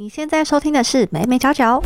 [0.00, 1.82] 你现在收听的是美美角角。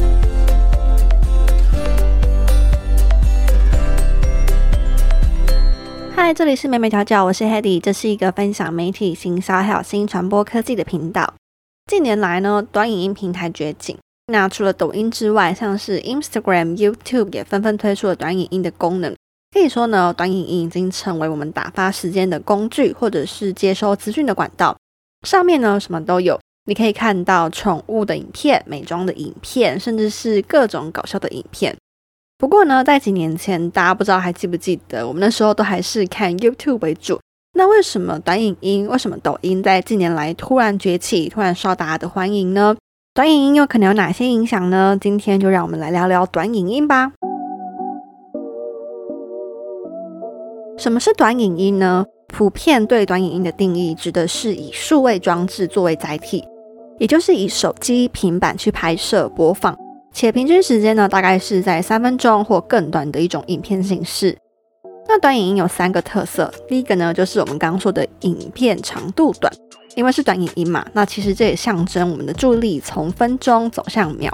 [6.14, 11.33] 嗨，这里是美美角角，我是 Hedy，这是一个分享媒体、行销还有新传播科技的频道。
[11.87, 13.96] 近年来呢，短影音平台崛起，
[14.27, 19.17] 那除了抖音之外，像是 Instagram、YouTube 也纷纷推出了短影音的功能。
[19.55, 24.77] 可以说呢，短影音已经成为我们打发时间的工具，或者是接收资讯的管道。
[25.27, 26.39] 上面呢，什么都有。
[26.65, 31.77] 你可以看到宠物的影片、美妆的影片，甚至是各种搞笑的影片。
[32.39, 37.19] 不过呢，在几年前，大家不知道还记不记得，我们那时候都还是看 YouTube 为主。
[37.55, 42.77] 那为什么短影音、为什么抖音在近年来突然崛起、突然受到大家的欢迎呢？
[43.12, 44.97] 短影音又可能有哪些影响呢？
[45.01, 47.12] 今天就让我们来聊聊短影音吧。
[50.79, 52.05] 什么是短影音呢？
[52.29, 56.42] 普遍对短影音的定义，指的是以数位装置作为载体。
[56.98, 59.77] 也就是以手机、平板去拍摄、播放，
[60.12, 64.36] 且平均时间呢，大概是在三分钟或更短的一种影片形式。
[65.08, 69.52] 那短影音有三个特色，第一个呢，就是我们刚刚说的影片长度短，
[69.97, 74.33] 因为是短影音嘛，那其实这也象征我们的注意力从分钟走向秒。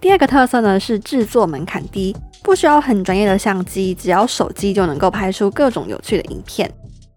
[0.00, 6.70] 第二个特色呢，是制作门槛低，不需要很专业的相机，只要手机就能够拍出各种有趣的影片。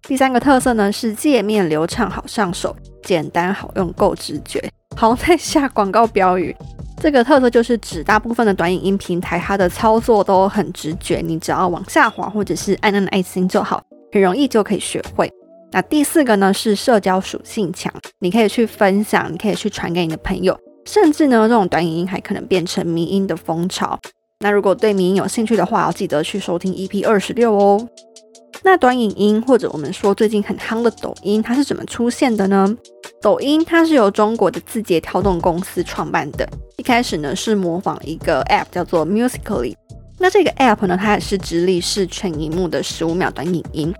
[0.10, 2.76] 第三个特色呢，是界面流畅好上手。
[3.04, 4.60] 简单好用，够直觉。
[4.98, 6.54] 好，再下广告标语。
[7.00, 15.32] 这个特色就是指大部分的短影音平台，它的操作都很直觉，你只要往下滑或者是按按爱心就好，很容易就可以学会。
[15.72, 24.00] 那第四个呢是社交属性强，你可以去分享，你可以去传给你的朋友，甚至呢这种短影音还可能变成迷音的风潮。
[24.40, 27.88] 那如果对迷音有兴趣的话，要记得去收听 EP 二十六哦。
[28.62, 32.76] 那短影音或者我们说最近很夯的抖音，它是怎么出现的呢？
[33.22, 39.76] 抖音它是由中国的字节跳动公司创办的，一开始呢是模仿一个 App 叫做 Musically。
[40.18, 43.94] 那这个 App 呢，它也是直立式全荧幕的十五秒短影音。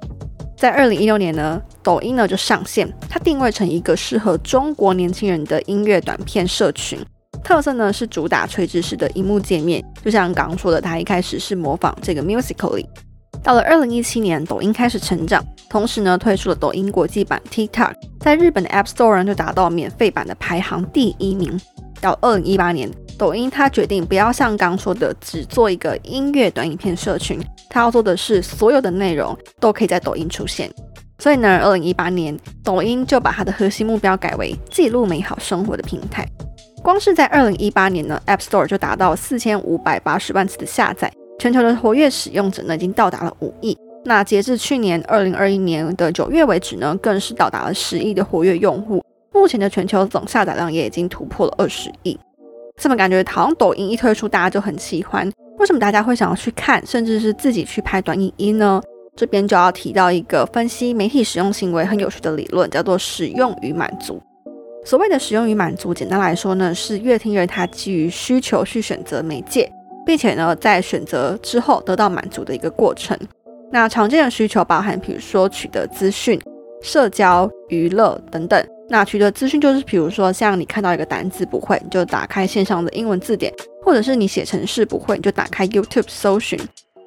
[0.58, 7.00] 在二零一六年呢，抖音呢就上线，它定位成一个适合中国年轻人的音乐短片社群，
[7.42, 12.86] 特色呢是主打垂直式的荧幕界面，就像刚刚说的，它一开始是模仿这个 Musically。
[13.50, 21.60] 到了二零一七年，抖音开始成长，同时呢推出了抖音国际版 TikTok，在日本的 App Store 就达到免费版的排行第一名。
[22.00, 30.72] 到二零一八年，抖音它决定不要像刚说的只做一个音乐短影片社群，它要做的是所有的内容都可以在抖音出现。
[31.18, 36.24] 所以呢，二零一八年，抖音就把它的核心目标改为记录美好生活的平台。
[36.84, 41.12] 光是在二零一八年呢，App Store 就达到四千五百八十万次的下载。
[41.40, 43.76] 全球的活跃使用者呢，已经到达了五亿。
[44.04, 49.02] 那截至去年二零二一年的九月为止呢，更是到达了十亿的活跃用户。
[49.34, 52.20] 目前的全球总下载量也已经突破了二十亿。
[52.76, 55.32] 这么感觉好像抖音一推出，大家就很喜欢。
[55.58, 58.82] 为什么大家会想要去看，甚至是自己去拍短影音呢？
[59.16, 64.22] 这边就要提到一个分析媒体使用行为很有趣的理论，叫做使用与满足。
[64.86, 69.70] 所谓的使用与满足，简单来说呢，是乐听人他基于需求去选择媒介。
[70.10, 73.16] 并且呢，在选择之后得到满足的一个过程。
[73.72, 76.42] 那常见的需求包含，比如说取得资讯、
[76.82, 78.68] 社交、娱乐等等。
[78.90, 83.54] 那取得资讯就是，比如说像你看到一个单字不会，你就打开线上的英文字典；
[83.84, 86.60] 或者是你写程式不会，你就打开 YouTube 搜寻。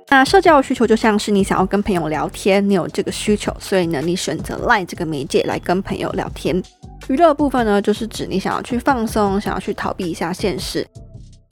[0.08, 6.62] 那社交的需求就像是你想要跟朋友聊天，你有这个需求，所以呢，你选择 Line 这个媒介来跟朋友聊天。
[7.08, 10.86] 娱乐部分呢，就是指你想要去放松，想要去逃避一下现实。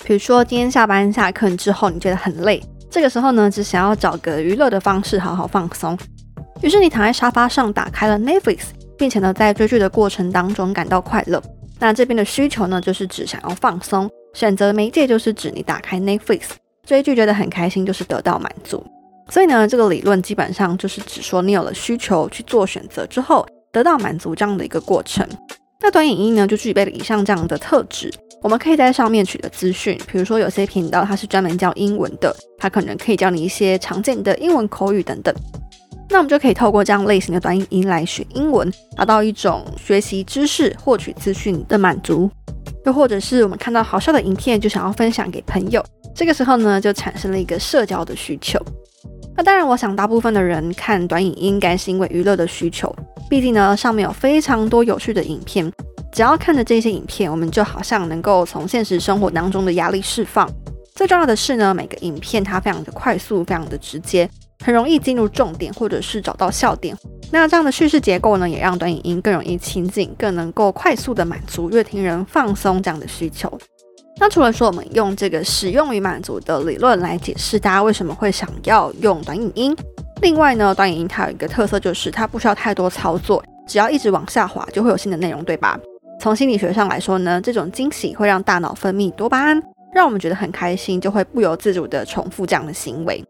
[0.04, 5.96] 比如说，今天下班下课之后，你觉得很累，这个时候呢，只想要找个娱乐的方式好好放松。
[6.62, 8.60] 于是你躺在沙发上，打开了 Netflix，
[8.98, 11.42] 并且呢，在追剧的过程当中感到快乐。
[11.78, 16.40] 那这边的需求呢，就是指想要放松，选择媒介就是指你打开 Netflix
[16.84, 18.84] 追剧觉得很开心，就是得到满足。
[19.28, 25.26] 所以呢，这个理论基本上就是指说，你有了需求去做选择之后，得到满足这样的一个过程。
[25.80, 28.12] 那短影音呢，就具备了以上这样的特质。
[28.42, 35.34] 我们可以在上面取得资讯，比如说有些频道它是专门教英文的，它可能可以教你一些常见的英文口语等等。
[36.08, 42.30] 那我们就可以透过这样类型的短影音来学英文，达到一种学习知识、获取资讯的满足。
[42.86, 48.58] 又或者是我们看到好笑的影片，就想要分享给朋友，这个时候呢，就产生了一个社交的需求。
[49.36, 52.94] 那当然，我想大部分的人看短影音，应该是因为娱乐的需求，
[53.28, 55.70] 毕竟呢，上面有非常多有趣的影片。
[56.12, 60.50] 只要看着这些影片，我们就好像能够从现实生活当中的压力释放。
[60.94, 64.28] 最重要的是呢，每个影片它非常的快速，非常的直接，
[64.64, 66.94] 很容易进入重点，或者是找到笑点，
[67.30, 73.58] 那这样的叙事结构呢，也让短影音更容易亲近，更能够快速的满足乐听人放松这样的需求。
[74.18, 79.74] 那除了说我们用这个使用与满足的理论来解释大家为什么会想要用短影音，
[80.20, 85.80] 另外呢，短影音它有一个特色就是它不需要太多操作，只要一直往下滑就会有新的内容，对吧？
[86.20, 89.62] 从心理学上来说呢，这种惊喜会让大脑分泌多巴胺，
[89.94, 93.24] 让我们觉得很开心，就会不由自主的重复这样的行为。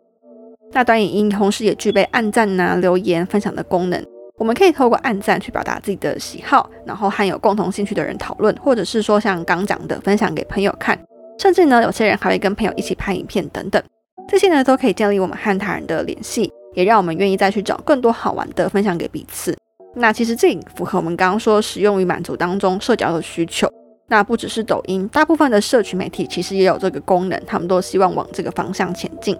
[0.72, 4.04] 那短影音同时也具备按赞呐、留言、分享的功能。
[4.38, 10.98] 我们可以透过按赞去表达自己的喜好，然后和有共同兴趣的人讨论，或者是说像刚讲的分享给朋友看，
[11.38, 13.80] 甚至呢有些人还会跟朋友一起拍影片等等。
[14.26, 19.56] 这些呢都可以建立我们和他人的联系，也让我们愿意再去找更多好玩的分享给彼此。
[19.94, 23.68] 那其实这符合我们刚刚说使用与满足当中社交的需求。
[24.08, 29.36] 那不只是抖音，大部分的社群媒体其实也有这个功能，他们都希望往这个方向前进。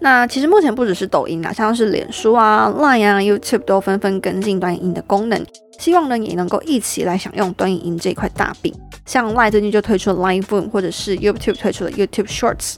[0.00, 5.44] 那其实目前不只是抖音啊，像是脸书啊、Line 啊、YouTube 都纷纷跟进短影音的功能，
[5.78, 8.74] 希望呢也能够一起来享用短影音这块大饼。
[9.06, 12.76] 像 Line 最近就推出了 Live Room，或者是 YouTube 推出了 YouTube Shorts。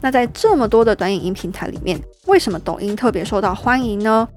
[0.00, 4.28] 那在这么多的短影音平台里面，为什么抖音特别受到欢迎呢？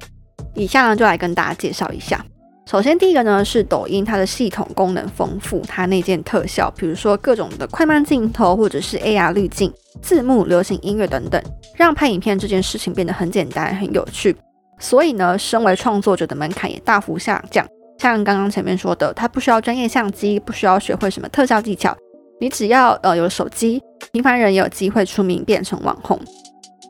[0.54, 2.24] 以下呢就来跟大家介绍一下。
[2.66, 9.74] 首先，第一个呢是抖音，它的系统功能丰富，它内建特效，比如说各种的快慢镜头，或者是 AR 滤镜、
[10.04, 11.42] 字幕、流行音乐等等，
[11.76, 14.36] 让拍影片这件事情变得很简单、很有趣。
[14.78, 17.66] 所以呢，身为创作者的门槛也大幅下降。
[17.98, 21.98] 像刚刚前面说的，它不需要专业相机，不需要学会什么特效技巧，
[22.40, 23.82] 你只要呃有手机，
[24.12, 26.20] 平凡人也有机会出名变成网红。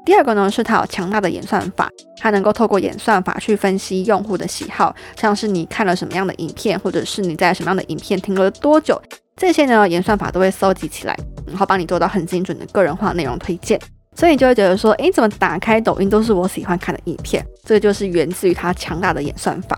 [0.05, 1.87] 第二个呢，是它有强大的演算法，
[2.17, 8.99] 它能够透过演算法去分析用户的喜好，像是你看了什么样的影片，或者是你在什么样的影片停留了多久，
[9.35, 11.15] 这些呢，演算法都会搜集起来，
[11.45, 13.79] 然后帮你做到很精准的个人化内容推荐。
[14.15, 17.45] 所以你就会觉得说，诶，怎么打开抖音都是我喜欢看的影片？
[17.63, 19.77] 这个就是源自于它强大的演算法。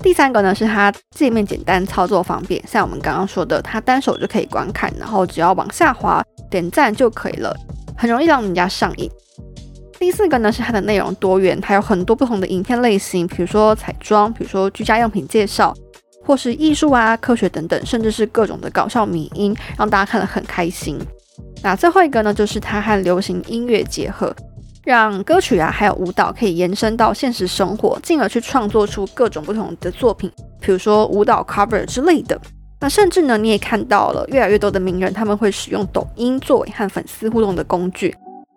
[0.00, 7.56] 第三个呢，是它界面简单，操作方便，像我们刚刚说的，它单手就可以观看，然后只要往下滑点赞就可以了，
[7.96, 9.10] 很容易让人家上瘾。
[10.02, 15.72] 第四个呢是它的内容多元，它有很多不同的影片类型，比如说彩妆，比如说居家用品介绍，
[16.24, 20.98] 或是艺术啊、科学等等，甚至是各种的搞笑迷音，让大家看得很开心。
[21.62, 24.34] 那最后一个呢，就是它和流行音乐结合，
[24.82, 30.28] 让歌曲啊还有舞蹈可以延伸到现实生活，进而去创作出各种不同的作品，
[30.60, 32.36] 比如说舞蹈 cover 之类的。
[32.80, 38.12] 那甚至呢，你也看到了越来越多的名人，他们会使用抖音作为和粉丝互动的工具。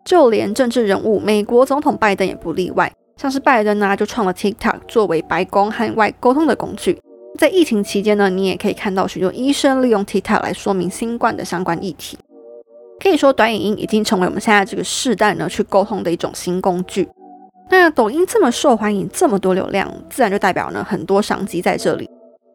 [0.05, 2.91] 就连政治人物，美国总统拜登也不例外。
[3.17, 6.97] 像是拜登呢，就创了 TikTok 作为白宫和外沟通的工具。
[7.39, 12.17] 在疫情期间呢，你也可以看到许多医生利用 TikTok 来说明新冠的相关议题。
[12.99, 17.09] 可以说，短影音已经成为我们现在这个世代呢去沟通的一种新工具。
[17.69, 22.07] 那抖音这么受欢迎，这么多流量，自然就代表呢很多商机在这里。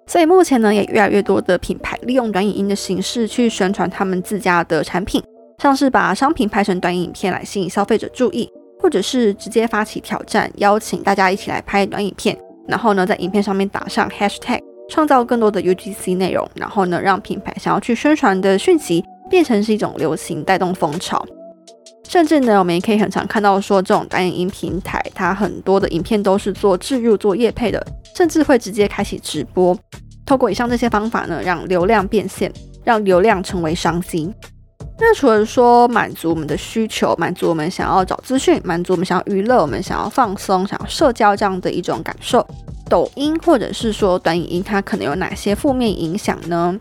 [0.06, 5.23] 所以目前呢，也越来越多的品牌利用短影音的形式去宣传他们自家的产品。
[5.60, 12.34] 像是把商品拍成短影片来吸引消费者注意，或者是直接发起挑战，邀请大家一起来拍短影片，
[12.66, 14.58] 然后呢，在影片上面打上 hashtag，
[14.88, 21.22] 创造更多的 UGC 内容，然后呢，让品牌想要去宣传的讯息变成是一种流行，带动风潮。
[22.08, 27.86] 甚至呢，我们也可以很常看到说，这种短影音平台，它很多的影片都是做置入、做业配的，
[28.16, 29.78] 甚至会直接开启直播。
[30.24, 32.50] 透过以上这些方法呢，让流量变现，
[32.82, 34.32] 让流量成为商机。
[35.02, 42.47] 那除了说满足我们的需求，满足我们想要找资讯，满足我们想要娱乐，我们想要放松，想要社交这样的一种感受，
[42.88, 46.76] 抖音或者是说短影音，它可能有哪些负面影响呢？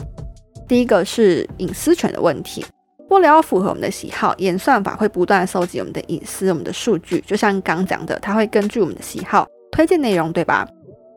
[0.67, 2.63] 第一个是隐私权的问题，
[3.09, 10.67] 为了要符合我们的喜好，演算法会不断收集我们的隐私、我们的数据，就像刚讲的，它会根据我们的喜好推荐内容，对吧？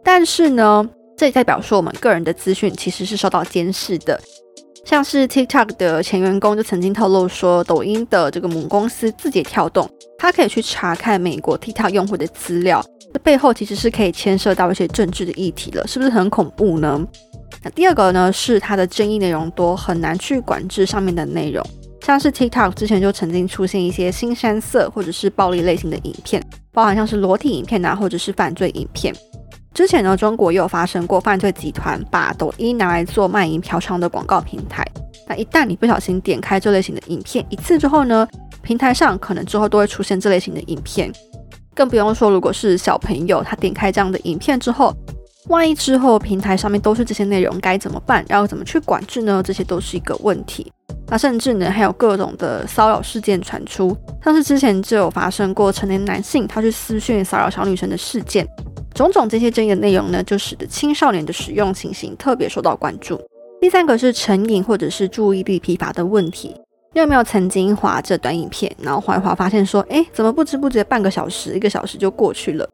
[0.04, 4.20] 但是呢，这也代表说我们个人的资讯其实是受到监视的。
[4.84, 17.00] 像是 TikTok 的前员工就曾经透露说，抖音的这个母公司字节跳动，它可以去查看美国 TikTok 用户的资料，这背后其实是可以牵涉到一些政治的议题了，是不是很恐怖呢？
[17.62, 21.64] 那第二个呢，是它的争议内容多，很难去管制上面的内容，
[22.00, 29.14] 像是 TikTok 之前就曾经出现一些新山色或者是暴力类型的影片，包含像是裸体影片啊，或者是犯罪影片。
[29.74, 34.86] 之前呢，中国也有发生过犯罪集团把抖音拿来做卖淫嫖娼的广告平台。
[35.26, 38.28] 那一旦你不小心点开这类型的影片一次之后呢，
[38.62, 41.10] 平台上可能之后都会出现这类型的影片。
[41.74, 44.94] 更不用说，如果是小朋友他点开这样的影片之后，
[45.48, 48.22] 万一之后平台上面都是这些内容，该怎么办？
[48.28, 49.42] 要怎么去管制呢？
[49.42, 50.70] 这些都是一个问题。
[51.06, 58.46] 那甚至呢，还有各种的骚扰事件传出，像是之前就有发生过成年男性他去私讯骚扰小女生的事件。
[58.94, 63.20] 种种这些争议的内容呢，就使得青少年的使用情形特别受到关注。
[63.60, 66.54] 第三个是成瘾或者是注意力疲乏的问题。
[66.94, 72.68] 你有没有曾经划这短影片，然后划一划发现说，哎，怎么不知不觉半个小时、一个小时就过去了？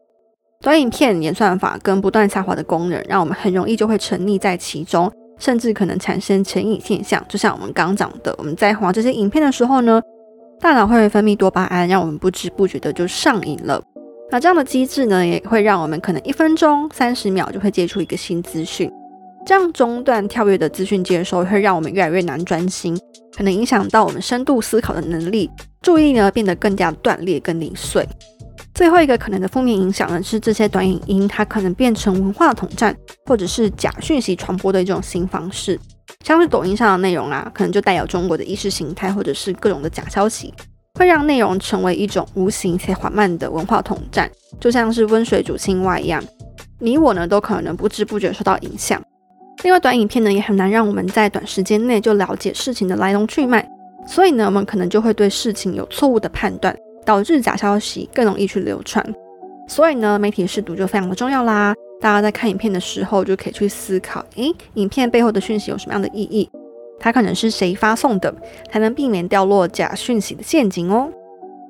[0.60, 5.08] 短影片演算法跟不断下滑的功能，让我们很容易就会沉溺在其中，
[5.38, 7.24] 甚至可能产生成瘾现象。
[7.28, 10.02] 就像我们刚讲的，我们在划这些影片的时候呢，
[10.58, 13.80] 大脑会分泌多巴胺，让我们不知不觉的就上瘾了。
[14.30, 18.90] 那这样的机制呢，也会让我们可能一分钟、三十秒就会接触一个新资讯。
[19.46, 22.94] 这样中断跳跃的资讯接收，会让我们越来越难专心，
[23.34, 28.06] 可能影响到我们深度思考的能力，注意呢变得更加断裂跟零碎。
[28.74, 32.94] 最后一个可能的负面影响呢，是这些短影音它可能变成文化统战，
[33.24, 35.80] 或者是假讯息传播的一种新方式。
[36.24, 40.52] 像是抖音上的内容啊，可能就带有中国的意识形态，或者是各种的假消息，
[40.98, 44.28] 会让内容成为一种无形且缓慢的文化统战，
[44.58, 46.22] 就像是温水煮青蛙一样，
[46.80, 49.00] 你我呢都可能不知不觉受到影响。
[49.62, 53.64] 另外，短影片呢也很难让我们在短时间内就了解事情的来龙去脉，
[54.06, 56.76] 所以呢，我们可能就会对事情有错误的判断。
[57.04, 59.02] 导致假消息更容易去流传，
[59.66, 61.74] 所以呢，媒体试读就非常的重要啦。
[62.02, 66.46] 大家在看影片的时候，就可以去思考，诶，影片背后的讯息有什么样的意义？
[67.00, 68.34] 它可能是谁发送的，
[68.70, 71.08] 才能避免掉落假讯息的陷阱哦。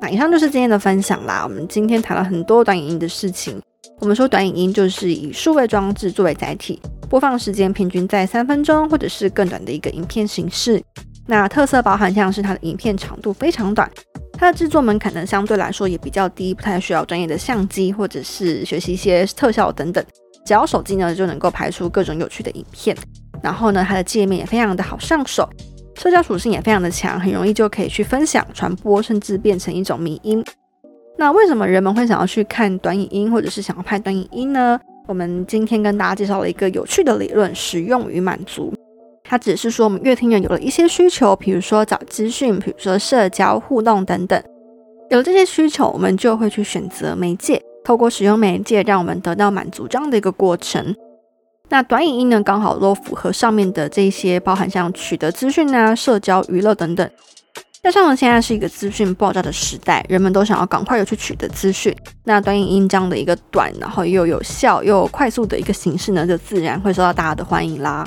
[0.01, 1.43] 那以上就是今天的分享啦。
[1.45, 3.61] 我们今天谈了很多短影音的事情。
[4.01, 10.81] 我们说短影音就是以数位装置作为载体，播放时间平均在三分钟或者是更短的一个影片形式。
[11.27, 13.91] 那特色包含像是它的影片长度非常短。
[14.33, 20.03] 它的制作门槛呢，相对来说也比较低，不太需要专业的相机或者是学习一些特效等等，
[20.47, 22.97] 只要手机呢就能够拍出各种有趣的影片。
[23.43, 25.49] 然后呢，它的界面也非常的好上手，
[25.95, 30.45] 社交属性也非常的强，很容易就可以去分享、传播，甚至变成一种迷音。
[31.17, 34.79] 那为什么人们会想要去看短影音，或者是想要拍短影音呢？
[35.07, 38.73] 我们今天跟大家介绍了一个有趣的理论：使用与满足。
[39.25, 44.43] 它只是说，我们乐听人有了一些需求，比如说找资讯，比如说社交互动等等。
[45.11, 50.95] 有了这些需求，我们就会去选择媒介，透过使用媒介，让我们得到满足这样的一个过程。
[51.69, 57.11] 那短影音呢，刚好都符合上面的这些，包含像取得资讯啊、社交、娱乐等等。
[57.83, 61.95] 加上呢，现在是一个资讯爆炸的时代，人们都想要赶快的去取得资讯。
[62.25, 68.07] 那短影音这样的一个短，然后又有效又快速的一个形式呢，就自然会受到大家的欢迎啦。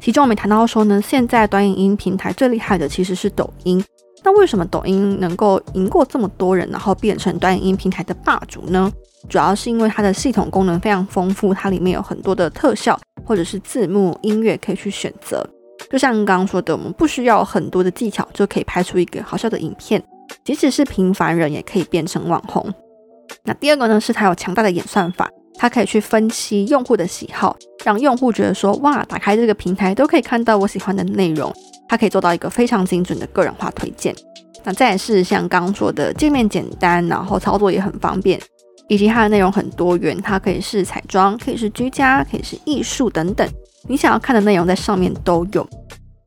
[0.00, 3.82] 其中我们谈到说呢，现在短影音平台最厉害的其实是抖音。
[4.24, 8.90] 那为什么抖音能够赢过这么多人，然后变成短影音平台的霸主呢？
[9.28, 15.46] 主要是因为它的系统功能非常丰富，它里面有很多的特效或者是字幕、音乐可以去选择。
[15.90, 20.02] 就像刚刚说的，我们不需要很多的技巧就可以拍出一个好笑的影片，
[20.44, 22.72] 即使是平凡人也可以变成网红。
[23.44, 25.30] 那第二个呢，是它有强大的演算法。
[25.54, 31.52] 它可以去分析用户的喜好，让用户觉得说哇，打开这个平台都可以看到我喜欢的内容。
[31.86, 34.14] 它可以做到一个非常精准的个人化推荐。
[34.64, 38.40] 那再是像刚刚说的界面简单，然后操作也很方便，
[38.92, 40.20] 以及它的内容很多元。
[40.20, 43.48] 它可以是彩妆，可以是居家，可以是艺术等等，
[43.88, 45.66] 你想要看的内容在上面都有。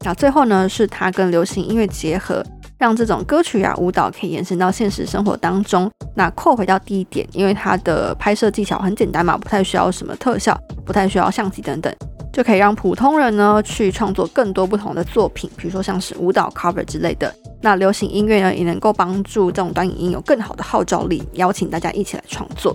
[0.04, 2.44] 那最后呢，是它跟流行音乐结合。
[2.78, 5.90] 让这种歌曲啊、舞蹈可以延伸到现实生活当中。
[6.14, 11.92] 那扣回到第一点，因为它的拍摄技巧很简单嘛，不太需要什么特效，不太需要相机等等，
[12.34, 17.34] 就可以让普通人呢去创作更多不同的作品，比如说像是舞蹈 cover 之类的。
[17.62, 22.74] 那流行音乐呢，也能够帮助这种短影音有更好的号召力，邀请大家一起来创作。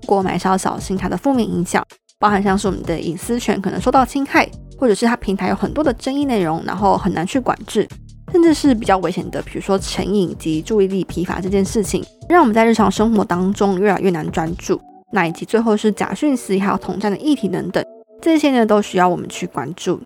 [0.00, 1.84] 不过，我们还是要小心它的负面影响，
[2.18, 7.86] 包含像是我们的隐私权可能受到侵害，或者是它平台有很多的争议内容，然后很难去管制。
[8.32, 14.80] 甚至是比较危险的，比如说成瘾及注意力疲乏这件事情，让我们在日常生活当中越来越难专注。
[15.12, 17.84] 那以及最后是假讯息还有统战的议题等等，
[18.22, 20.00] 这些呢都需要我们去关注。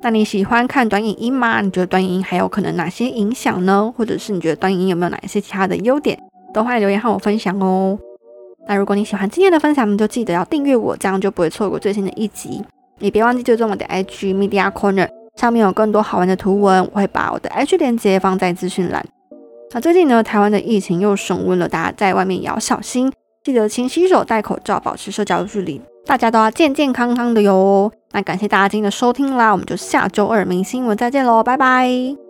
[0.00, 1.60] 那你喜欢看短影音吗？
[1.60, 3.92] 你觉得短影音还有可能哪些影响呢？
[3.96, 6.16] 或者是你觉得短影音有没有哪一些其他的优点？
[6.54, 7.98] 都欢迎留言和我分享哦。
[8.68, 12.64] 那如果你喜欢今天的分享，就记得要订阅我，这样就不会错过最新的一集。
[13.00, 15.08] 也别忘记追踪我的 IG Media Corner。
[15.36, 19.04] 上面有更多好玩的图文，我会把我的 IG 链接放在资讯栏。
[19.72, 23.12] 那最近呢，台湾的疫情又升温了，大家在外面也要小心，
[23.44, 27.92] 记得勤洗手、戴口罩、保持社交距离，大家都要健健康康的哟。
[28.12, 32.27] 那感谢大家今天的收听啦，我们就下周二明新闻再见喽，拜拜。